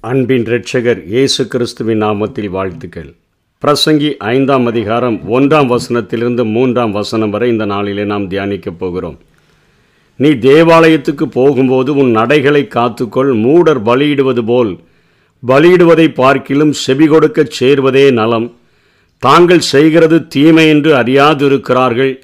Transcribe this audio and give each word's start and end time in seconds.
அன்பின் 0.00 0.44
இரட்சகர் 0.44 1.06
இயேசு 1.06 1.46
கிறிஸ்துவின் 1.46 2.02
நாமத்தில் 2.02 2.48
வாழ்த்துக்கள். 2.48 3.14
பிரசங்கி 3.62 4.16
ஐந்தாம் 4.16 4.66
அதிகாரம் 4.66 5.20
ஒன்றாம் 5.30 5.76
வசனத்திலிருந்து 5.76 6.50
மூன்றாம் 6.50 6.90
வசனம் 6.90 7.30
வரை 7.30 7.50
இந்த 7.50 7.64
நாளிலே 7.64 8.04
நாம் 8.04 8.30
தியானிக்கப் 8.30 8.78
போகிறோம். 8.78 9.18
நீ 10.16 10.28
தேவாலயத்துக்கு 10.28 11.22
போகும்போது 11.22 11.94
உன் 11.94 12.10
நடைகளை 12.10 12.68
காத்துக்கொள் 12.74 13.40
மூடர் 13.40 13.82
பலியிடுவது 13.82 14.46
போல். 14.46 14.78
பலியிடுவதை 15.46 16.14
பார்க்கிலும் 16.14 16.72
செவி 16.72 17.08
கொடுக்கச் 17.08 17.62
சேர்வதே 17.62 18.12
நலம். 18.12 18.56
தாங்கள் 19.18 19.60
செய்கிறது 19.60 20.26
தீமை 20.26 20.68
என்று 20.68 20.94
அறியாதிருக்கிறார்கள். 20.94 22.22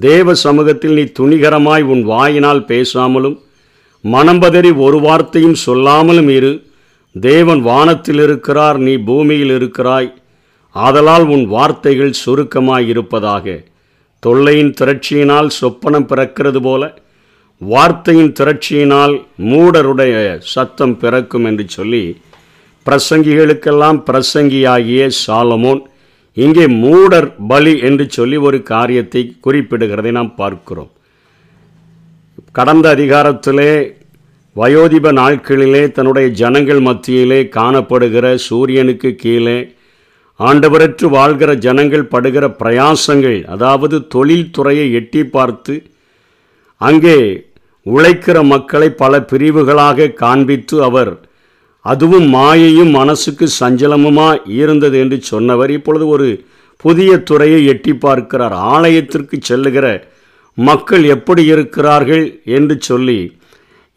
தேவ 0.00 0.34
சமூகத்தில் 0.34 0.92
நீ 0.92 1.02
துணிகரமாய் 1.18 1.82
உன் 1.82 2.02
வாயினால் 2.02 2.64
பேசாமலும் 2.68 3.38
மனம்பதறி 4.04 4.76
ஒரு 4.76 5.00
வார்த்தையும் 5.00 5.54
சொல்லாமலும் 5.66 6.28
இரு. 6.28 6.66
தேவன் 7.14 7.60
வானத்தில் 7.60 8.20
இருக்கிறார் 8.22 8.78
நீ 8.78 8.94
பூமியில் 9.08 9.52
இருக்கிறாய் 9.54 10.08
ஆதலால் 10.76 11.26
உன் 11.34 11.44
வார்த்தைகள் 11.46 12.20
சுருக்கமாயிருப்பதாக. 12.24 13.46
தொல்லையின் 14.22 14.74
திரட்சியினால் 14.80 15.48
சொப்பனம் 15.60 16.08
பிறக்கிறது 16.10 16.60
போல 16.62 16.82
வார்த்தையின் 17.60 18.32
திரட்சியினால் 18.38 19.14
மூடருடைய 19.50 20.14
சத்தம் 20.52 20.96
பிறக்கும் 20.98 21.44
என்று 21.44 21.64
சொல்லி 21.68 22.02
பிரசங்கிகளுக்கெல்லாம் 22.86 23.98
பிரசங்கியாகிய 24.08 25.08
சாலமோன் 25.26 25.82
இங்கே 26.36 26.66
மூடர் 26.82 27.28
பலி 27.48 27.74
என்று 27.88 28.04
சொல்லி 28.16 28.36
ஒரு 28.48 28.58
காரியத்தை 28.72 29.22
குறிப்பிடுகிறதை 29.46 30.10
நாம் 30.10 30.34
பார்க்கிறோம். 30.34 30.90
கடந்த 32.52 32.86
அதிகாரத்திலே 32.96 33.72
வயோதிப 34.58 35.10
நாட்களிலே 35.18 35.82
தன்னுடைய 35.96 36.26
ஜனங்கள் 36.40 36.80
மத்தியிலே 36.86 37.40
காணப்படுகிற 37.56 38.26
சூரியனுக்கு 38.46 39.10
கீழே 39.22 39.58
ஆண்டவரற்று 40.40 41.06
வாழ்கிற 41.16 41.50
ஜனங்கள் 41.66 42.10
படுகிற 42.12 42.44
பிரயாசங்கள் 42.60 43.38
அதாவது 43.52 43.96
தொழில்துறையை 44.14 44.86
எட்டி 45.00 45.22
பார்த்து 45.36 45.74
அங்கே 46.80 47.18
உழைக்கிற 47.86 48.38
மக்களை 48.52 48.88
பல 49.02 49.20
பிரிவுகளாக 49.30 50.12
காண்பித்து 50.22 50.76
அவர் 50.82 51.12
அதுவும் 51.84 52.28
மாயையும் 52.34 52.90
மனசுக்கு 52.90 53.46
சஞ்சலமுமா 53.60 54.28
இருந்தது 54.60 54.96
என்று 54.98 55.18
சொன்னவர். 55.22 55.70
இப்பொழுது 55.70 56.06
ஒரு 56.14 56.28
புதிய 56.84 57.10
துறையை 57.28 57.60
எட்டி 57.72 57.92
பார்க்கிறார். 58.04 58.54
ஆலயத்திற்கு 58.74 59.36
செல்லுகிற 59.48 59.86
மக்கள் 60.58 61.04
எப்படி 61.14 61.42
இருக்கிறார்கள் 61.54 62.26
என்று 62.56 62.76
சொல்லி 62.88 63.18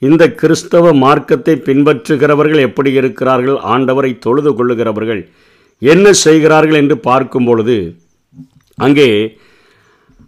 இந்த 0.02 0.24
கிறிஸ்தவ 0.32 0.94
மார்க்கத்தை 0.94 1.56
பின்பற்றுகிறவர்கள் 1.66 2.60
எப்படி 2.60 2.92
இருக்கிறார்கள்? 2.92 3.58
ஆண்டவரை 3.64 4.20
தொழுது 4.20 4.54
கொள்ளுகிறவர்கள் 4.54 5.22
என்ன 5.82 6.14
செய்கிறார்கள் 6.14 6.76
என்று 6.76 7.00
பார்க்கும் 7.00 7.46
பொழுது 7.46 7.76
அங்கே 8.78 9.10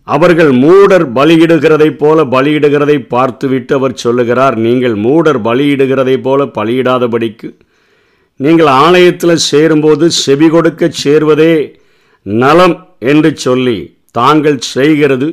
அவர்கள் 0.07 0.51
மூடர் 0.53 1.05
பலியிடுகிறதைப் 1.13 1.97
போல 1.97 2.23
பலியிடுகிறதை 2.25 2.97
பார்த்துவிட்டு 3.07 3.73
அவர் 3.73 3.93
சொல்லுகிறார் 3.93 4.55
நீங்கள் 4.57 4.95
மூடர் 4.95 5.41
பலியிடுகிறதைப் 5.41 6.23
போல 6.23 6.45
பலியிடாதபடிக்கு 6.57 7.49
நீங்கள் 8.39 8.67
ஆலயத்தில் 8.79 9.35
சேரும்போது 9.45 10.11
செவி 10.15 10.47
கொடுக்க 10.49 10.91
சேர்வதே 11.03 11.53
நலம் 12.25 12.75
என்று 13.03 13.37
சொல்லி 13.37 13.77
தாங்கள் 14.11 14.59
செய்கிறது 14.71 15.27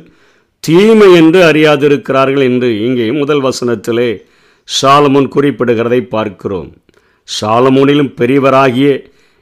தீமை 0.63 1.13
என்று 1.13 1.43
அறியாதிருக்கிறார்கள் 1.43 2.43
என்று 2.43 2.79
இங்கே 2.79 3.11
முதல் 3.11 3.41
வசனத்திலே 3.41 4.09
சாலமோன் 4.67 5.27
குறிப்பிடுகிறதை 5.27 6.07
பார்க்கிறோம். 6.07 6.69
சாலமோனிலும் 7.27 8.13
பெரியவராகிய 8.17 8.89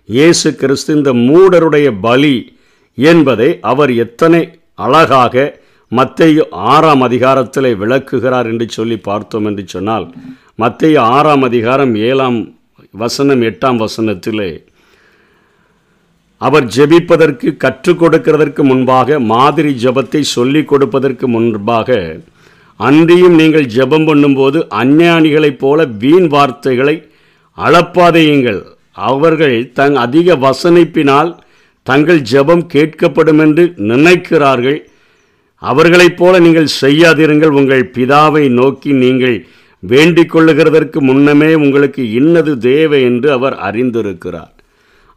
இயேசு 0.10 0.56
கிறிஸ்து 0.56 0.96
இந்த 0.96 1.14
மூடருடைய 1.14 2.00
பலி 2.00 2.36
என்பதை 2.98 3.60
அவர் 3.62 3.92
எத்தனை 3.96 4.42
அழகாக 4.76 5.36
மத்திய 5.92 6.48
ஆறாம் 6.52 7.02
அதிகாரத்தில் 7.02 7.76
விளக்குகிறார் 7.76 8.46
என்று 8.46 8.70
சொல்லி 8.70 8.98
பார்த்தோம் 8.98 9.46
என்று 9.46 9.68
சொன்னால் 9.68 10.06
மத்திய 10.56 11.02
ஆறாம் 11.02 11.44
அதிகாரம் 11.44 11.96
ஏழாம் 11.96 12.40
வசனம் 12.94 13.42
எட்டாம் 13.42 13.80
வசனத்திலே 13.80 14.64
அவர் 16.42 16.66
ஜெபிப்பதற்கு 16.66 17.58
கற்றுக் 17.58 18.00
கொடுக்கிறதற்கு 18.04 18.64
முன்பாக 18.64 19.20
மாதிரி 19.20 19.74
ஜெபத்தை 19.84 20.20
சொல்லிக் 20.20 20.68
கொடுப்பதற்கு 20.68 21.28
முன்பாக 21.28 22.20
அன்றியும் 22.88 23.38
நீங்கள் 23.42 23.72
ஜெபம் 23.76 24.08
பண்ணும்போது 24.10 24.60
அஞ்ஞானிகளைப் 24.82 25.62
போல 25.64 25.86
வீண் 26.02 26.28
வார்த்தைகளை 26.28 26.96
அளப்பாதையுங்கள். 27.58 28.62
அவர்கள் 29.08 29.58
தங் 29.80 29.98
அதிக 30.06 30.36
வசனிப்பினால் 30.46 31.32
தங்கள் 31.88 32.22
ஜெபம் 32.32 32.64
கேட்கப்படும் 32.74 33.42
என்று 33.46 33.64
நினைக்கிறார்கள். 33.92 34.80
அவர்களைப் 35.62 36.18
போல 36.18 36.34
நீங்கள் 36.46 36.76
செய்யாதிருங்கள். 36.82 37.54
உங்கள் 37.60 37.84
பிதாவை 37.98 38.44
நோக்கி 38.60 38.92
நீங்கள் 39.04 39.38
வேண்டிக் 39.84 40.32
கொள்ளுகிறதற்கு 40.34 41.00
முன்னமே 41.10 41.52
உங்களுக்கு 41.64 42.04
இன்னது 42.12 42.54
தேவை 42.70 43.02
என்று 43.10 43.30
அவர் 43.32 43.56
அறிந்திருக்கிறார். 43.68 44.54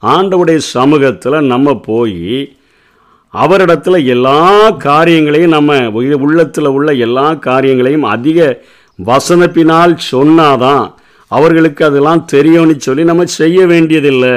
ஆண்டவுடைய 0.03 0.61
சமூகத்தில் 0.75 1.49
நம்ம 1.53 1.75
போய் 1.91 2.23
அவரிடத்தில் 3.35 4.07
எல்லா 4.15 4.39
காரியங்களையும் 4.89 5.55
நம்ம 5.57 5.77
உள்ளத்தில் 6.27 6.75
உள்ள 6.77 6.91
எல்லா 7.07 7.27
காரியங்களையும் 7.49 8.07
அதிக 8.15 8.39
வசனப்பினால் 8.99 9.95
சொன்னாதான் 10.13 10.85
அவர்களுக்கு 11.31 11.83
அதெல்லாம் 11.89 12.25
தெரியும்னு 12.33 12.75
சொல்லி 12.87 13.05
நம்ம 13.11 13.25
செய்ய 13.41 13.59
வேண்டியதில்லை 13.67 14.37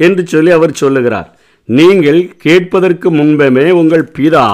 என்று 0.00 0.22
சொல்லி 0.32 0.50
அவர் 0.56 0.80
சொல்லுகிறார். 0.82 1.28
நீங்கள் 1.68 2.20
கேட்பதற்கு 2.44 3.08
முன்பமே 3.18 3.66
உங்கள் 3.80 4.04
பிதா 4.16 4.46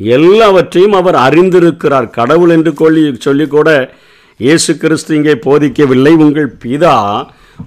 எல்லாவற்றையும் 0.00 0.96
அவர் 1.00 1.18
அறிந்திருக்கிறார். 1.26 2.08
கடவுள் 2.18 2.52
என்று 2.56 2.72
கொள்ளி 2.80 3.02
சொல்லிக்கூட 3.26 3.68
இயேசு 4.40 4.72
கிறிஸ்து 4.82 5.12
இங்கே 5.18 5.34
போதிக்கவில்லை. 5.46 6.12
உங்கள் 6.24 6.50
பிதா 6.64 6.94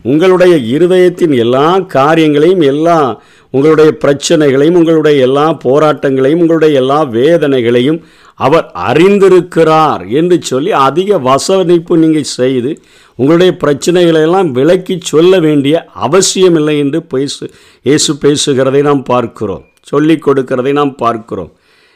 உங்களுடைய 0.01 0.77
இருதயத்தின் 0.77 1.35
எல்லா 1.35 1.79
காரியங்களையும் 1.79 2.61
எல்லா 2.61 3.21
உங்களுடைய 3.49 3.91
பிரச்சனைகளையும் 3.91 4.75
உங்களுடைய 4.75 5.21
எல்லா 5.21 5.57
போராட்டங்களையும் 5.63 6.41
உங்களுடைய 6.43 6.79
எல்லா 6.79 7.05
வேதனைகளையும் 7.05 8.01
அவர் 8.35 8.71
அறிந்திருக்கிறார் 8.73 10.09
என்று 10.09 10.41
சொல்லி 10.41 10.71
அதிக 10.71 11.17
வசனிப்பு 11.17 11.97
நீங்கள் 11.97 12.23
செய்து 12.23 12.81
உங்களுடைய 13.15 13.57
பிரச்சனைகளெல்லாம் 13.63 14.51
விலக்கி 14.51 14.97
சொல்ல 15.01 15.39
வேண்டிய 15.39 15.85
அவசியம் 15.93 16.55
இல்லை 16.55 16.77
என்று 16.77 17.01
பேசு 17.03 17.51
இயேசு 17.83 18.13
பேசுகிறதை 18.21 18.81
நாம் 18.81 19.03
பார்க்கிறோம். 19.03 19.65
சொல்லிக் 19.81 20.27
கொடுக்கிறதை 20.27 20.71
நாம் 20.71 20.95
பார்க்கிறோம். 20.95 21.51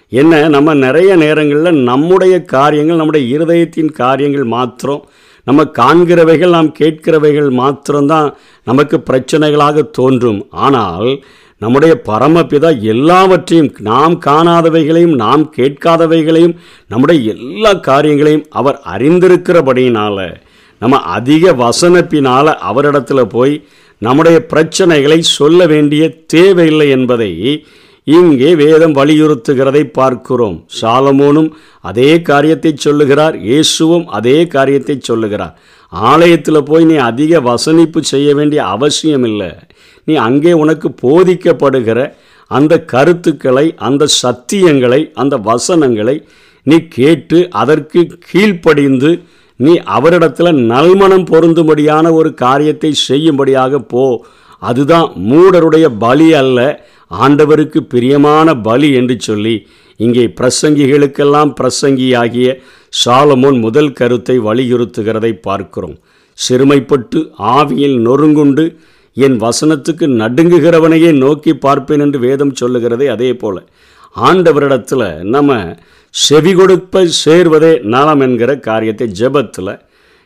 என்ன 0.09 0.47
நம்ம 0.47 0.73
நிறைய 0.73 1.15
நேரங்களில் 1.15 1.83
நம்முடைய 1.83 2.41
காரியங்கள் 2.41 2.95
நம்முடைய 2.95 3.37
இருதயத்தின் 3.37 3.91
காரியங்கள் 3.91 4.43
மாத்திரம் 4.43 5.03
நம்ம 5.47 5.61
காண்கிறவைகள் 5.79 6.55
நாம் 6.57 6.71
கேட்கிறவைகள் 6.79 7.49
மாத்திரம்தான் 7.61 8.29
நமக்கு 8.67 8.97
பிரச்சனைகளாக 9.09 9.83
தோன்றும். 9.91 10.41
ஆனால் 10.65 11.09
நம்முடைய 11.61 11.93
பரமபிதா 12.07 12.69
எல்லாவற்றையும் 12.83 13.69
நாம் 13.89 14.15
காணாதவைகளையும் 14.25 15.15
நாம் 15.15 15.43
கேட்காதவைகளையும் 15.57 16.55
நம்முடைய 16.87 17.19
எல்லா 17.33 17.71
காரியங்களையும் 17.87 18.45
அவர் 18.49 18.77
அறிந்திருக்கிறபடியினால் 18.93 20.27
நம்ம 20.81 20.99
அதிக 21.17 21.53
வசனப்பினால் 21.63 22.51
அவரிடத்தில் 22.69 23.31
போய் 23.35 23.55
நம்முடைய 24.01 24.37
பிரச்சனைகளை 24.53 25.19
சொல்ல 25.37 25.59
வேண்டிய 25.65 26.03
தேவையில்லை 26.33 26.87
என்பதை 26.89 27.31
இங்கே 28.07 28.49
வேதம் 28.55 28.93
வலியுறுத்துகிறதை 28.97 29.83
பார்க்கிறோம். 29.99 30.57
சாலமோனும் 30.81 31.49
அதே 31.89 32.11
காரியத்தை 32.29 32.71
சொல்லுகிறார். 32.85 33.35
இயேசுவும் 33.47 34.05
அதே 34.17 34.37
காரியத்தை 34.47 34.95
சொல்லுகிறார். 35.09 35.55
ஆலயத்தில் 35.93 36.67
போய் 36.69 36.85
நீ 36.85 36.95
அதிக 37.09 37.39
வசனிப்பு 37.49 37.99
செய்ய 38.03 38.29
வேண்டிய 38.35 38.61
அவசியம் 38.75 39.23
இல்லை 39.23 39.51
நீ 40.07 40.15
அங்கே 40.27 40.53
உனக்கு 40.63 40.89
போதிக்கப்படுகிற 41.03 41.99
அந்த 42.51 42.73
கருத்துக்களை 42.93 43.65
அந்த 43.87 44.03
சத்தியங்களை 44.23 45.01
அந்த 45.13 45.35
வசனங்களை 45.51 46.17
நீ 46.65 46.77
கேட்டு 46.97 47.39
அதற்கு 47.61 48.01
கீழ்ப்படிந்து 48.29 49.11
நீ 49.59 49.73
அவரிடத்தில் 49.97 50.59
நல்மணம் 50.71 51.29
பொருந்தும்படியான 51.31 52.11
ஒரு 52.13 52.29
காரியத்தை 52.45 52.91
செய்யும்படியாக 53.07 53.79
போ. 53.93 54.03
அதுதான் 54.61 55.07
மூடருடைய 55.29 55.87
பலி 55.99 56.27
அல்ல. 56.33 56.59
ஆண்டவருக்கு 57.11 57.77
பிரியமான 57.77 58.55
பலி 58.61 58.89
என்று 58.93 59.15
சொல்லி 59.19 59.55
இங்கே 59.99 60.33
பிரசங்கிகளுக்கெல்லாம் 60.39 61.51
பிரசங்கியாகிய 61.59 62.47
சாலமோன் 63.05 63.59
முதல் 63.59 63.93
கருத்தை 63.93 64.39
வலியுறுத்துகிறதை 64.39 65.31
பார்க்கிறோம். 65.41 65.97
சிறுமைப்பட்டு 66.37 67.19
ஆவியில் 67.37 67.97
நொறுங்குண்டு 68.07 68.65
என் 69.13 69.37
வசனத்துக்கு 69.37 70.05
நடுங்குகிறவனையே 70.21 71.11
நோக்கி 71.17 71.53
பார்ப்பேன் 71.55 71.99
என்று 71.99 72.19
வேதம் 72.19 72.53
சொல்லுகிறதே 72.61 73.07
அதே 73.07 73.33
போல. 73.33 73.63
ஆண்டவரிடத்தில் 74.15 75.07
நம்ம 75.23 75.75
செவி 76.13 76.53
கொடுப்ப 76.53 77.07
சேர்வதே 77.25 77.79
நலம் 77.93 78.19
என்கிற 78.19 78.51
காரியத்தை 78.59 79.07
ஜெபத்தில் 79.19 79.73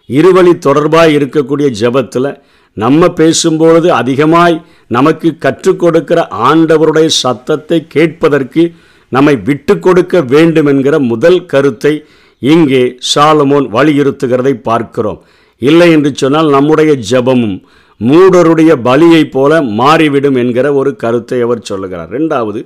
இருவழி 0.10 0.58
தொடர்பாக 0.58 1.10
இருக்கக்கூடிய 1.10 1.68
ஜெபத்தில் 1.82 2.30
நம்ம 2.74 3.08
பேசும்பொழுது 3.20 3.88
அதிகமாய் 3.88 4.56
நமக்கு 4.88 5.38
கற்றுக் 5.38 5.80
கொடுக்கிற 5.80 6.28
ஆண்டவருடைய 6.50 7.06
சத்தத்தை 7.06 7.88
கேட்பதற்கு 7.88 8.74
நம்மை 9.10 9.36
விட்டு 9.36 9.80
கொடுக்க 9.80 10.22
வேண்டும் 10.22 10.66
என்கிற 10.66 11.00
முதல் 11.00 11.46
கருத்தை 11.46 11.94
இங்கே 12.40 12.84
சாலமோன் 13.16 13.68
வலியுறுத்துகிறதை 13.78 14.54
பார்க்கிறோம். 14.54 15.20
இல்லை 15.58 15.92
என்று 15.92 16.12
சொன்னால் 16.16 16.50
நம்முடைய 16.50 16.92
ஜெபமும் 17.10 17.58
மூடருடைய 18.00 18.72
பலியைப் 18.84 19.32
போல 19.32 19.62
மாறிவிடும் 19.62 20.36
என்கிற 20.36 20.74
ஒரு 20.74 20.96
கருத்தை 20.96 21.42
அவர் 21.42 21.62
சொல்லுகிறார். 21.62 22.10
ரெண்டாவது 22.12 22.62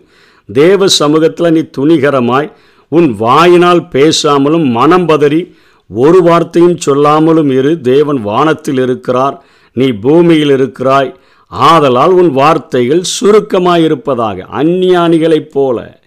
தேவ 0.50 0.88
சமூகத்தில் 0.88 1.52
நீ 1.52 1.64
துணிகரமாய் 1.78 2.52
உன் 2.92 3.10
வாயினால் 3.16 3.82
பேசாமலும் 3.92 4.68
மனம் 4.70 5.08
பதறி 5.08 5.42
ஒரு 5.90 6.22
வார்த்தையும் 6.22 6.78
சொல்லாமலும் 6.78 7.50
இரு. 7.50 7.82
தேவன் 7.82 8.22
வானத்தில் 8.22 8.80
இருக்கிறார். 8.80 9.36
நீ 9.76 9.88
பூமியில் 9.92 10.50
இருக்கிறாய் 10.50 11.12
ஆதலால் 11.52 12.14
உன் 12.20 12.32
வார்த்தைகள் 12.32 13.02
சுருக்கமாயிருப்பதாக. 13.20 14.38
அந்நியானிகளைப் 14.60 15.52
போல 15.52 16.00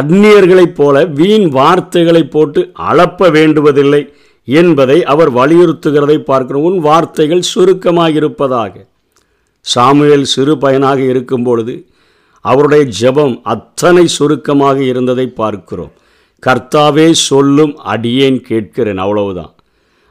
அந்நியர்களைப் 0.00 0.74
போல 0.74 1.04
வீண் 1.04 1.48
வார்த்தைகளை 1.48 2.22
போட்டு 2.24 2.60
அளப்ப 2.88 3.30
வேண்டுவதில்லை 3.30 4.02
என்பதை 4.44 5.04
அவர் 5.04 5.30
வலியுறுத்துகிறதை 5.34 6.18
பார்க்கிறோம். 6.18 6.62
உன் 6.62 6.78
வார்த்தைகள் 6.78 7.50
சுருக்கமாயிருப்பதாக. 7.54 8.74
சாமுவேல் 9.60 10.28
சிறு 10.34 10.58
பயனாக 10.58 11.00
இருக்கும் 11.00 11.42
பொழுது 11.42 11.74
அவருடைய 12.44 12.84
ஜெபம் 13.00 13.40
அத்தனை 13.42 14.06
சுருக்கமாக 14.06 14.82
இருந்ததை 14.82 15.26
பார்க்கிறோம். 15.26 15.92
கர்த்தாவே 16.46 17.10
சொல்லும் 17.10 17.74
அடியேன் 17.84 18.40
கேட்கிறேன். 18.40 18.98
அவ்வளவுதான். 18.98 19.52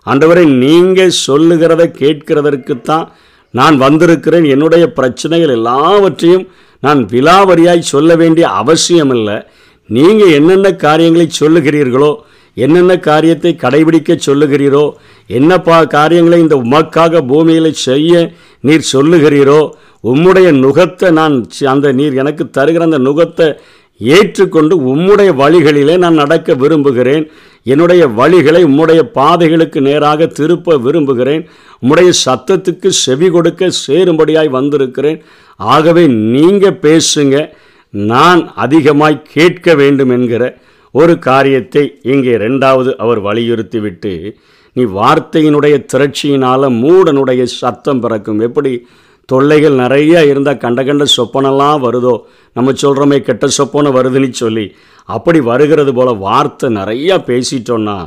ஆண்டவரை 0.10 0.46
நீங்கள் 0.64 1.20
சொல்லுகிறத 1.28 1.84
கேட்கிறதற்குத்தான் 2.02 3.06
நான் 3.54 3.76
வந்திருக்கிறேன். 3.86 4.46
என்னுடைய 4.54 4.86
பிரச்சனைகள் 4.98 5.54
எல்லாவற்றையும் 5.58 6.46
நான் 6.84 7.02
விலாவரியாய் 7.14 7.90
சொல்ல 7.94 8.10
வேண்டிய 8.22 8.46
அவசியமில்லை. 8.62 9.38
நீங்கள் 9.90 10.36
என்னென்ன 10.40 10.68
காரியங்களை 10.86 11.28
சொல்லுகிறீர்களோ 11.42 12.12
என்னென்ன 12.58 12.94
காரியத்தை 13.08 13.52
கடைபிடிக்க 13.64 14.12
சொல்லுகிறீரோ 14.28 14.86
என்ன 15.30 15.52
பா 15.66 15.78
காரியங்களை 15.96 16.38
இந்த 16.44 16.56
உமக்காக 16.66 17.22
பூமியில் 17.32 17.70
செய்ய 17.88 18.14
நீர் 18.68 18.86
சொல்லுகிறீரோ 18.94 19.60
உம்முடைய 20.04 20.48
நுகத்தை 20.64 21.10
நான் 21.20 21.36
அந்த 21.74 21.88
நீர் 22.00 22.16
எனக்கு 22.22 22.44
தருகிற 22.58 22.88
அந்த 22.88 23.00
நுகத்தை 23.08 23.48
ஏற்றுக்கொண்டு 24.02 24.76
உம்முடைய 24.92 25.30
வழிகளிலே 25.42 25.96
நான் 26.04 26.20
நடக்க 26.22 26.56
விரும்புகிறேன். 26.64 27.24
என்னுடைய 27.72 28.04
வழிகளை 28.20 28.62
உம்முடைய 28.68 29.02
பாதைகளுக்கு 29.18 29.80
நேராக 29.88 30.28
திருப்ப 30.40 30.78
விரும்புகிறேன். 30.86 31.44
உம்முடைய 31.82 32.10
சத்தத்துக்கு 32.26 32.90
செவி 33.04 33.30
கொடுக்க 33.30 33.70
சேரும்படியாய் 33.88 34.56
வந்திருக்கிறேன். 34.58 35.20
ஆகவே 35.58 36.04
நீங்கள் 36.36 36.80
பேசுங்க. 36.86 37.38
நான் 37.90 38.42
அதிகமாய் 38.56 39.26
கேட்க 39.36 39.76
வேண்டும் 39.76 40.10
என்கிற 40.10 40.44
ஒரு 40.92 41.14
காரியத்தை 41.30 41.84
இங்கே 42.14 42.34
ரெண்டாவது 42.46 42.92
அவர் 43.04 43.20
வலியுறுத்திவிட்டு 43.24 44.14
நீ 44.74 44.84
வார்த்தையினுடைய 45.00 45.76
திரட்சியினால் 45.94 46.74
மூடனுடைய 46.84 47.44
சத்தம் 47.44 48.00
பிறக்கும். 48.00 48.42
எப்படி? 48.48 48.74
தொல்லைகள் 49.30 49.80
நிறைய 49.84 50.20
இருந்தால் 50.32 50.62
கண்ட 50.64 50.82
கண்ட 50.84 51.06
சொப்பனெல்லாம் 51.18 51.80
வருதோ? 51.86 52.14
நம்ம 52.54 52.74
சொல்கிறோமே 52.82 53.18
கெட்ட 53.20 53.48
சொப்பனம் 53.58 53.98
வருதுன்னு 53.98 54.38
சொல்லி. 54.44 54.66
அப்படி 55.10 55.40
வருகிறது 55.42 55.92
போல் 55.94 56.20
வார்த்தை 56.20 56.68
நிறையா 56.72 57.16
பேசிட்டோன்னா 57.28 57.98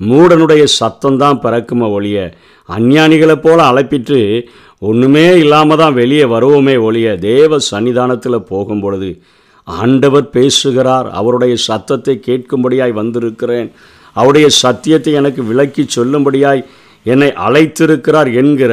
மூடனுடைய 0.00 0.62
சத்தம்தான் 0.78 1.40
பிறக்கும 1.42 1.88
ஒழிய 1.90 2.18
அஞ்ஞானிகளை 2.68 3.36
போல் 3.36 3.62
அழைப்பிட்டு 3.62 4.18
ஒன்றுமே 4.82 5.26
இல்லாமல் 5.38 5.80
தான் 5.80 5.94
வெளியே 5.94 6.24
வருவோமே 6.26 6.74
ஒழிய 6.80 7.08
தேவ 7.22 7.58
சன்னிதானத்தில் 7.70 8.46
போகும் 8.48 8.80
பொழுது 8.80 9.10
ஆண்டவர் 9.66 10.26
பேசுகிறார் 10.30 11.06
அவருடைய 11.12 11.54
சத்தத்தை 11.66 12.14
கேட்கும்படியாய் 12.26 12.92
வந்திருக்கிறேன் 12.92 13.68
அவருடைய 14.16 14.48
சத்தியத்தை 14.58 15.12
எனக்கு 15.12 15.42
விளக்கி 15.44 15.84
சொல்லும்படியாய் 15.96 16.62
என்னை 17.06 17.30
அழைத்திருக்கிறார் 17.46 18.30
என்கிற 18.34 18.72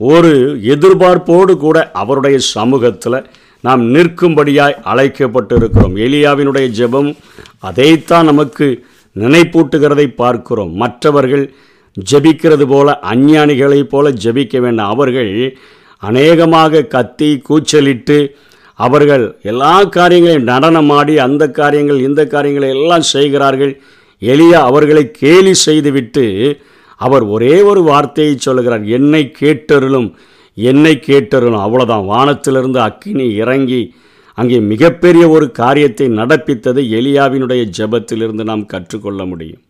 ஒரு 0.00 0.32
எதிர்பார்ப்போடு 0.74 1.52
கூட 1.56 1.78
அவருடைய 1.92 2.36
சமூகத்தில் 2.50 3.18
நாம் 3.64 3.82
நிற்கும்படியாய் 3.94 4.80
அழைக்கப்பட்டிருக்கிறோம். 4.92 5.94
எலியாவினுடைய 6.06 6.66
ஜெபம் 6.78 7.10
அதைத்தான் 7.68 8.28
நமக்கு 8.30 8.66
நினைப்பூட்டுகிறதை 9.22 10.06
பார்க்கிறோம். 10.22 10.72
மற்றவர்கள் 10.82 11.44
ஜெபிக்கிறது 12.10 12.64
போல 12.72 12.98
அஞ்ஞானிகளைப் 13.12 13.90
போல 13.92 14.10
ஜெபிக்க 14.24 14.60
வேண்டாம். 14.64 14.90
அவர்கள் 14.90 15.30
அநேகமாக 16.02 16.82
கத்தி 16.94 17.30
கூச்சலிட்டு 17.38 18.18
அவர்கள் 18.74 19.24
எல்லா 19.42 19.74
காரியங்களையும் 19.96 20.48
நடனமாடி 20.48 21.14
அந்த 21.26 21.44
காரியங்கள் 21.60 22.04
இந்த 22.08 22.22
காரியங்களை 22.26 22.68
எல்லாம் 22.76 23.08
செய்கிறார்கள். 23.14 23.72
எலியா 24.22 24.60
அவர்களை 24.70 25.04
கேலி 25.22 25.54
செய்துவிட்டு 25.66 26.26
அவர் 27.00 27.24
ஒரே 27.36 27.56
ஒரு 27.70 27.82
வார்த்தையை 27.82 28.34
சொல்கிறார் 28.36 28.84
என்னை 28.98 29.24
கேட்டருளும். 29.40 30.08
என்னை 30.54 31.00
கேட்டருளும். 31.06 31.64
அவ்வளோதான் 31.66 32.04
வானத்திலிருந்து 32.04 32.80
அக்கினி 32.80 33.34
இறங்கி 33.34 33.94
அங்கே 34.34 34.58
மிகப்பெரிய 34.60 35.28
ஒரு 35.28 35.50
காரியத்தை 35.50 36.08
நடப்பித்தது 36.08 36.80
எலியாவினுடைய 36.98 37.62
ஜபத்திலிருந்து 37.78 38.44
நாம் 38.44 38.66
கற்றுக்கொள்ள 38.66 39.24
முடியும். 39.24 39.62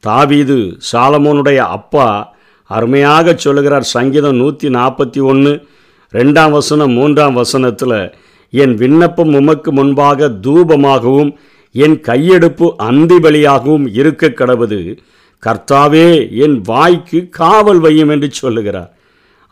தாவீது 0.00 0.78
சாலமோனுடைய 0.92 1.56
அப்பா 1.56 2.34
அருமையாக 2.66 3.34
சொல்லுகிறார். 3.34 3.82
சங்கீதம் 3.82 4.36
நூற்றி 4.36 4.68
நாற்பத்தி 4.68 5.22
ஒன்று 5.22 5.66
ரெண்டாம் 6.12 6.50
வசனம் 6.50 6.92
மூன்றாம் 6.92 7.34
வசனத்தில் 7.34 8.12
என் 8.50 8.74
விண்ணப்பம் 8.74 9.34
உமக்கு 9.34 9.72
முன்பாக 9.72 10.28
தூபமாகவும் 10.28 11.36
என் 11.72 12.00
கையெடுப்பு 12.00 12.66
அந்தி 12.76 13.14
பலியாகவும் 13.14 13.86
இருக்க 13.92 14.28
கடவுது. 14.28 14.98
கர்த்தாவே 15.42 16.30
என் 16.44 16.60
வாய்க்கு 16.60 17.28
காவல் 17.28 17.80
வையும் 17.80 18.10
என்று 18.10 18.30
சொல்லுகிறார். 18.32 18.95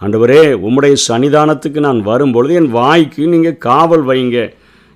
ஆண்டவரே 0.02 0.40
உம்முடைய 0.66 0.94
சன்னிதானத்துக்கு 1.08 1.78
நான் 1.78 2.00
வரும்பொழுது 2.02 2.54
என் 2.54 2.70
வாய்க்கு 2.70 3.26
நீங்கள் 3.26 3.58
காவல் 3.58 4.04
வைங்க. 4.06 4.38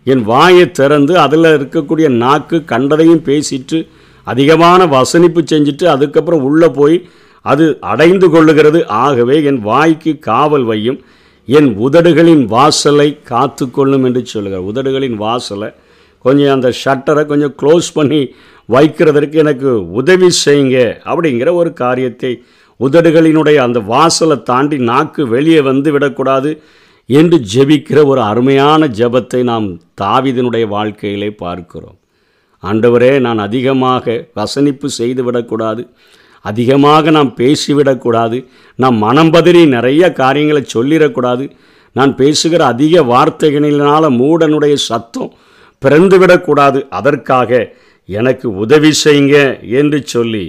என் 0.05 0.23
வாயை 0.23 0.71
திறந்து 0.71 1.19
அதில் 1.19 1.49
இருக்கக்கூடிய 1.59 2.09
நாக்கு 2.23 2.57
கண்டதையும் 2.67 3.23
பேசிட்டு 3.29 3.79
அதிகமான 4.25 4.87
வசனிப்பு 4.87 5.41
செஞ்சுட்டு 5.41 5.85
அதுக்கப்புறம் 5.85 6.43
உள்ளே 6.43 6.69
போய் 6.69 6.97
அது 7.43 7.77
அடைந்து 7.81 8.27
கொள்ளுகிறது. 8.29 8.87
ஆகவே 8.87 9.45
என் 9.45 9.61
வாய்க்கு 9.61 10.19
காவல் 10.19 10.67
வையும். 10.67 10.99
என் 11.47 11.71
உதடுகளின் 11.87 12.45
வாசலை 12.45 13.09
காத்து 13.23 13.71
கொள்ளும் 13.71 14.05
என்று 14.05 14.27
சொல்லுகிறார். 14.27 14.67
உதடுகளின் 14.73 15.15
வாசலை 15.15 15.69
கொஞ்சம் 16.25 16.55
அந்த 16.55 16.73
ஷட்டரை 16.85 17.27
கொஞ்சம் 17.27 17.55
க்ளோஸ் 17.63 17.89
பண்ணி 17.95 18.35
வைக்கிறதற்கு 18.71 19.35
எனக்கு 19.35 19.91
உதவி 19.91 20.29
செய்யுங்க 20.45 20.79
அப்படிங்கிற 21.05 21.53
ஒரு 21.53 21.73
காரியத்தை 21.73 22.43
உதடுகளினுடைய 22.81 23.59
அந்த 23.67 23.79
வாசலை 23.93 24.37
தாண்டி 24.43 24.77
நாக்கு 24.91 25.23
வெளியே 25.27 25.61
வந்து 25.61 25.93
விடக்கூடாது 25.93 26.51
என்று 27.09 27.37
ஜெபிக்கிற 27.53 27.99
ஒரு 28.07 28.21
அருமையான 28.23 28.89
ஜெபத்தை 28.99 29.41
நாம் 29.43 29.67
தாவிதனுடைய 30.01 30.65
வாழ்க்கையிலே 30.69 31.31
பார்க்கிறோம். 31.45 31.97
ஆண்டவரே 32.63 33.13
நான் 33.21 33.39
அதிகமாக 33.39 34.15
வசனிப்பு 34.35 34.89
செய்து 34.91 35.23
விடக்கூடாது. 35.25 35.83
அதிகமாக 36.45 37.11
நாம் 37.11 37.33
பேசிவிடக்கூடாது 37.37 38.39
நாம் 38.79 38.97
மனம் 38.97 39.33
பதறி 39.33 39.63
நிறைய 39.69 40.03
காரியங்களை 40.13 40.63
சொல்லிடக்கூடாது. 40.75 41.45
நான் 41.97 42.13
பேசுகிற 42.15 42.63
அதிக 42.67 43.03
வார்த்தைகளினால் 43.03 44.17
மூடனுடைய 44.21 44.75
சத்தம் 44.89 45.33
பிறந்துவிடக்கூடாது 45.83 46.81
அதற்காக 46.99 47.51
எனக்கு 48.09 48.47
உதவி 48.55 48.91
செய்யுங்க 49.05 49.37
என்று 49.81 49.99
சொல்லி 50.07 50.45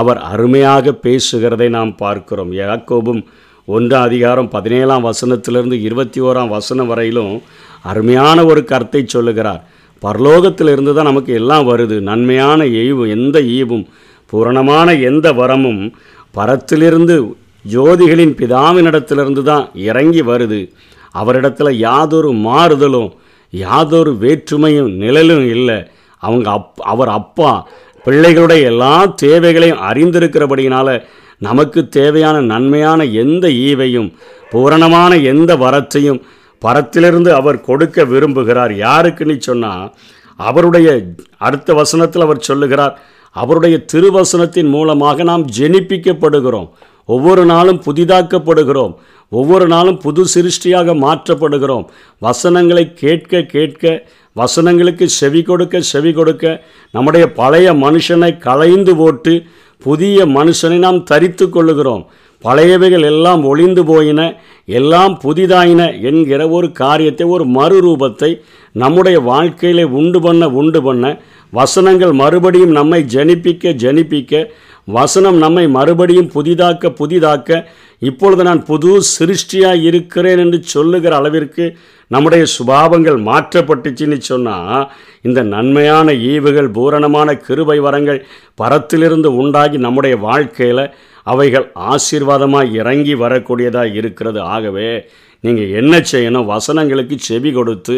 அவர் 0.00 0.18
அருமையாக 0.30 0.92
பேசுகிறதை 1.04 1.68
நாம் 1.76 1.90
பார்க்கிறோம். 1.96 2.50
யாக்கோபும் 2.52 3.20
ஒன்றாம் 3.68 4.06
அதிகாரம் 4.08 4.48
பதினேழாம் 4.54 5.06
வசனத்திலிருந்து 5.06 5.76
இருபத்தி 5.88 6.20
ஓராம் 6.20 6.52
வசனம் 6.56 6.90
வரையிலும் 6.90 7.32
அருமையான 7.82 8.38
ஒரு 8.44 8.64
கருத்தை 8.64 9.02
சொல்லுகிறார். 9.06 9.62
பரலோகத்திலிருந்து 10.02 10.92
தான் 10.94 11.10
நமக்கு 11.10 11.32
எல்லாம் 11.40 11.68
வருது. 11.68 11.96
நன்மையான 12.00 12.64
எய்வு 12.82 13.04
எந்த 13.16 13.40
ஈவும் 13.58 13.86
பூரணமான 14.32 14.94
எந்த 15.10 15.26
வரமும் 15.32 15.82
பரத்திலிருந்து 16.34 17.16
ஜோதிகளின் 17.64 18.34
பிதாவினிடத்திலிருந்து 18.40 19.42
தான் 19.42 19.64
இறங்கி 19.88 20.22
வருது. 20.22 20.60
அவரிடத்தில் 21.22 21.78
யாதொரு 21.86 22.32
மாறுதலும் 22.48 23.10
யாதொரு 23.52 24.12
வேற்றுமையும் 24.24 24.92
நிழலும் 25.02 25.46
இல்லை. 25.56 25.78
அவங்க 26.22 26.48
அப் 26.50 26.80
அவர் 26.92 27.10
அப்பா 27.20 27.50
பிள்ளைகளுடைய 28.06 28.62
எல்லா 28.72 29.06
தேவைகளையும் 29.06 29.82
அறிந்திருக்கிறபடியினால 29.90 30.88
நமக்கு 31.38 31.88
தேவையான 31.88 32.40
நன்மையான 32.40 33.04
எந்த 33.22 33.48
ஈவையும் 33.48 34.08
பூரணமான 34.50 35.16
எந்த 35.32 35.56
வரத்தையும் 35.56 36.20
பரத்திலிருந்து 36.62 37.30
அவர் 37.32 37.60
கொடுக்க 37.60 38.04
விரும்புகிறார். 38.04 38.72
யாருக்குன்னு 38.86 39.36
சொன்னால் 39.38 39.94
அவருடைய 40.36 40.88
அடுத்த 41.38 41.74
வசனத்தில் 41.74 42.22
அவர் 42.22 42.46
சொல்லுகிறார் 42.48 42.94
அவருடைய 43.30 43.76
திருவசனத்தின் 43.92 44.68
மூலமாக 44.68 45.22
நாம் 45.22 45.44
ஜெனிப்பிக்கப்படுகிறோம். 45.58 46.68
ஒவ்வொரு 47.04 47.44
நாளும் 47.44 47.82
புதிதாக்கப்படுகிறோம். 47.86 48.94
ஒவ்வொரு 49.28 49.66
நாளும் 49.66 49.98
புது 49.98 50.22
சிருஷ்டியாக 50.34 50.94
மாற்றப்படுகிறோம். 51.04 51.84
வசனங்களை 52.18 52.94
கேட்க 52.94 53.42
கேட்க 53.42 54.06
வசனங்களுக்கு 54.36 55.06
செவி 55.18 55.42
கொடுக்க 55.42 55.80
செவி 55.92 56.12
கொடுக்க 56.12 56.44
நம்முடைய 56.94 57.24
பழைய 57.32 57.68
மனுஷனை 57.84 58.30
களைந்து 58.38 58.92
போட்டு 58.96 59.34
புதிய 59.82 60.26
மனுஷனை 60.26 60.78
நாம் 60.78 61.00
தரித்து 61.02 61.46
கொள்ளுகிறோம். 61.46 62.04
பழையவைகள் 62.44 63.04
எல்லாம் 63.04 63.42
ஒளிந்து 63.44 63.82
போயின 63.84 64.20
எல்லாம் 64.68 65.14
புதிதாயின 65.24 65.82
என்கிற 66.00 66.40
ஒரு 66.48 66.68
காரியத்தை 66.72 67.26
ஒரு 67.26 67.44
மறுரூபத்தை 67.56 68.30
நம்முடைய 68.72 69.18
வாழ்க்கையிலே 69.20 69.84
உண்டு 70.00 70.20
பண்ண 70.20 70.48
உண்டு 70.60 70.80
பண்ண 70.82 71.04
வசனங்கள் 71.52 72.12
மறுபடியும் 72.12 72.76
நம்மை 72.78 73.00
ஜனிப்பிக்க 73.14 73.74
ஜனிப்பிக்க 73.84 74.32
வசனம் 74.88 75.38
நம்மை 75.38 75.66
மறுபடியும் 75.68 76.30
புதிதாக்க 76.34 76.90
புதிதாக்க 76.98 77.64
இப்பொழுது 78.02 78.42
நான் 78.42 78.62
புது 78.64 78.90
சிருஷ்டியாக 79.18 79.82
இருக்கிறேன் 79.82 80.38
என்று 80.38 80.62
சொல்லுகிற 80.62 81.16
அளவிற்கு 81.16 81.64
நம்முடைய 82.10 82.44
சுபாவங்கள் 82.58 83.18
மாற்றப்பட்டுச்சுன்னு 83.22 84.18
சொன்னால் 84.20 84.90
இந்த 85.22 85.42
நன்மையான 85.42 86.12
ஈவுகள் 86.12 86.68
பூரணமான 86.68 87.34
கிருபை 87.36 87.78
வரங்கள் 87.78 88.24
பரத்திலிருந்து 88.54 89.30
உண்டாகி 89.36 89.78
நம்முடைய 89.78 90.16
வாழ்க்கையில் 90.16 90.84
அவைகள் 91.24 91.72
ஆசீர்வாதமாக 91.92 92.72
இறங்கி 92.72 93.14
வரக்கூடியதாக 93.14 93.94
இருக்கிறது. 93.94 94.40
ஆகவே 94.40 94.90
நீங்கள் 95.46 95.72
என்ன 95.80 95.94
செய்யணும்? 96.12 96.48
வசனங்களுக்கு 96.52 97.16
செவி 97.28 97.50
கொடுத்து 97.58 97.96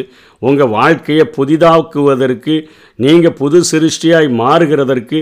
உங்கள் 0.48 0.72
வாழ்க்கையை 0.76 1.24
புதிதாக்குவதற்கு 1.36 2.54
நீங்கள் 3.04 3.36
புது 3.40 3.58
சிருஷ்டியாய் 3.70 4.28
மாறுகிறதற்கு 4.40 5.18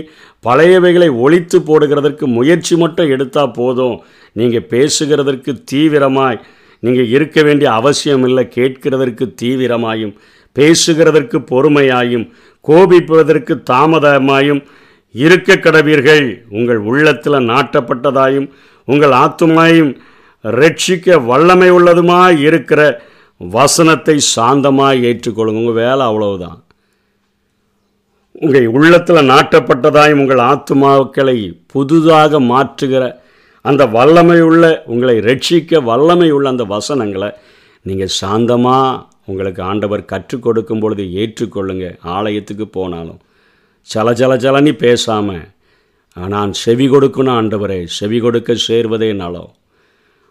பழையவைகளை 0.47 1.09
ஒழித்து 1.25 1.59
போடுகிறதற்கு 1.69 2.25
முயற்சி 2.37 2.75
மட்டும் 2.83 3.11
எடுத்தால் 3.15 3.55
போதும். 3.59 3.97
நீங்கள் 4.39 4.69
பேசுகிறதற்கு 4.73 5.53
தீவிரமாய் 5.71 6.41
நீங்கள் 6.83 7.11
இருக்க 7.15 7.37
வேண்டிய 7.47 7.69
அவசியம் 7.79 8.25
இல்லை 8.29 8.43
கேட்கிறதற்கு 8.57 9.25
தீவிரமாயும் 9.41 10.15
பேசுகிறதற்கு 10.55 11.37
பொறுமையாயும் 11.51 12.25
கோபிப்பதற்கு 12.65 13.53
தாமதமாயும் 13.71 14.61
இருக்க 15.15 15.55
கடவீர்கள். 15.55 16.25
உங்கள் 16.57 16.81
உள்ளத்தில் 16.89 17.47
நாட்டப்பட்டதாயும் 17.51 18.47
உங்கள் 18.87 19.13
ஆத்துமாயும் 19.23 19.91
ரட்சிக்க 20.61 21.17
வல்லமை 21.29 21.69
உள்ளதுமாக 21.77 22.39
இருக்கிற 22.47 22.81
வசனத்தை 23.41 24.15
சாந்தமாக 24.35 25.01
ஏற்றுக்கொள்ளுங்க. 25.09 25.61
உங்கள் 25.63 25.79
வேலை 25.83 26.03
அவ்வளவுதான். 26.11 26.59
உங்கள் 28.43 28.67
உள்ளத்தில் 28.77 29.29
நாட்டப்பட்டதாய் 29.31 30.17
உங்கள் 30.21 30.41
ஆத்துமாக்களை 30.51 31.37
புதுதாக 31.73 32.39
மாற்றுகிற 32.51 33.03
அந்த 33.65 33.83
வல்லமை 33.95 34.39
உள்ள 34.49 34.63
உங்களை 34.93 35.15
ரட்சிக்க 35.29 35.81
வல்லமை 35.89 36.29
உள்ள 36.37 36.47
அந்த 36.53 36.65
வசனங்களை 36.75 37.29
நீங்கள் 37.85 38.17
சாந்தமாக 38.21 39.03
உங்களுக்கு 39.31 39.61
ஆண்டவர் 39.71 40.09
கற்றுக் 40.11 40.43
கொடுக்கும் 40.45 40.81
பொழுது 40.83 41.03
ஏற்றுக்கொள்ளுங்க. 41.21 41.85
ஆலயத்துக்கு 42.15 42.65
போனாலும். 42.77 43.19
சல 43.87 44.13
சல 44.19 44.31
சலனி 44.43 44.73
பேசாமல் 44.83 45.45
நான் 46.35 46.51
செவி 46.63 46.85
கொடுக்கணும் 46.89 47.37
ஆண்டவரே 47.39 47.79
செவி 47.97 48.19
கொடுக்க 48.19 48.55
சேர்வதே 48.67 49.09
நலம். 49.15 49.51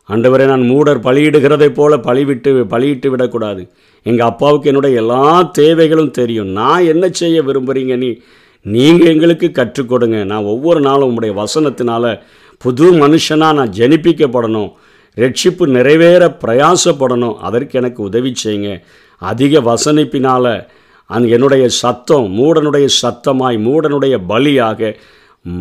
ஆண்டவரே 0.09 0.47
நான் 0.47 0.61
மூடர் 0.61 1.01
பலியிடுகிறதைப் 1.01 1.75
போல 1.75 1.97
பழிவிட்டு 1.97 2.65
பலியிட்டு 2.65 3.11
விடக்கூடாது. 3.11 3.69
எங்கள் 4.03 4.27
அப்பாவுக்கு 4.27 4.69
என்னுடைய 4.69 4.97
எல்லா 4.97 5.43
தேவைகளும் 5.43 6.11
தெரியும். 6.11 6.47
நான் 6.47 6.85
என்ன 6.85 7.09
செய்ய 7.09 7.43
விரும்புகிறீங்க 7.43 7.97
நீ 7.97 8.19
நீங்கள் 8.63 9.07
எங்களுக்கு 9.07 9.51
கற்றுக் 9.51 9.89
கொடுங்க. 9.89 10.25
நான் 10.25 10.43
ஒவ்வொரு 10.43 10.81
நாளும் 10.81 11.09
உங்களுடைய 11.09 11.45
வசனத்தினால் 11.45 12.21
புது 12.59 12.93
மனுஷனாக 12.93 13.55
நான் 13.55 13.75
ஜனிப்பிக்கப்படணும். 13.77 14.73
ரட்சிப்பு 15.17 15.67
நிறைவேற 15.67 16.37
பிரயாசப்படணும். 16.45 17.37
அதற்கு 17.37 17.79
எனக்கு 17.79 18.03
உதவி 18.03 18.33
செய்யுங்க. 18.45 18.81
அதிக 19.19 19.61
வசனிப்பினால் 19.61 20.67
அந் 21.05 21.25
என்னுடைய 21.25 21.69
சத்தம் 21.69 22.39
மூடனுடைய 22.39 22.89
சத்தமாய் 23.03 23.59
மூடனுடைய 23.59 24.19
பலியாக 24.29 24.95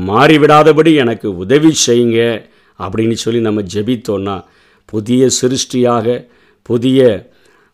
மாறிவிடாதபடி 0.08 0.96
எனக்கு 0.96 1.38
உதவி 1.38 1.74
செய்யுங்க. 1.88 2.50
அப்படின்னு 2.80 3.12
சொல்லி 3.12 3.40
நம்ம 3.40 3.62
ஜெபித்தோன்னா 3.62 4.44
புதிய 4.86 5.28
சிருஷ்டியாக 5.42 6.28
புதிய 6.62 7.30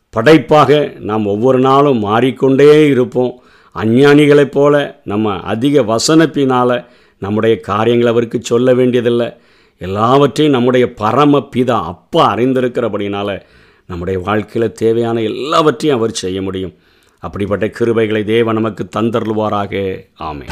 படைப்பாக 0.10 0.93
நாம் 1.00 1.25
ஒவ்வொரு 1.25 1.60
நாளும் 1.60 2.00
மாறிக்கொண்டே 2.00 2.88
இருப்போம். 2.88 3.41
அஞ்ஞானிகளைப் 3.75 4.51
போல 4.51 5.01
நம்ம 5.03 5.39
அதிக 5.39 5.81
வசனப்பினால் 5.81 6.86
நம்முடைய 7.20 7.60
காரியங்கள் 7.60 8.10
அவருக்கு 8.10 8.39
சொல்ல 8.41 8.74
வேண்டியதில்லை. 8.74 9.34
எல்லாவற்றையும் 9.77 10.55
நம்முடைய 10.55 10.93
பரம 10.93 11.50
பிதா 11.55 11.84
அப்பா 11.84 12.36
அறிந்திருக்கிறபடினால 12.36 13.41
நம்முடைய 13.88 14.20
வாழ்க்கையில் 14.20 14.72
தேவையான 14.72 15.22
எல்லாவற்றையும் 15.22 16.00
அவர் 16.00 16.12
செய்ய 16.12 16.41
முடியும். 16.41 16.74
அப்படிப்பட்ட 17.20 17.65
கிருபைகளை 17.65 18.24
தேவ 18.24 18.53
நமக்கு 18.53 18.89
தந்தருள்வாராக. 18.96 20.03
ஆமே 20.20 20.48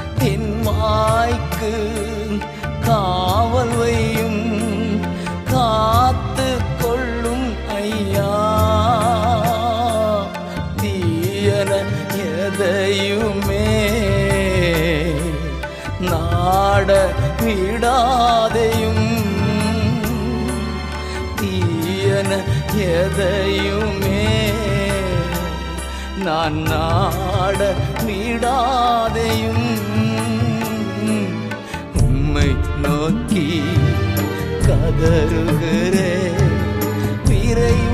காவல் 2.85 4.08
நாட 16.39 16.91
விடாதையும் 17.43 19.07
தீயன 21.39 22.31
எதையுமே 22.93 24.25
நான் 26.25 26.57
நாட 26.69 27.59
விடாதையும் 28.07 29.67
உம்மை 32.03 32.49
நோக்கி 32.85 33.47
கதறுகிறேன் 34.67 36.41
விரைவு 37.29 37.88